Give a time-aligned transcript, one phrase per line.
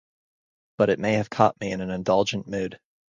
[0.79, 2.79] But it may have caught me in an indulgent mood.